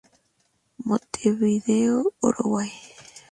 Montevideo, 0.87 1.95
Uruguay. 2.21 2.71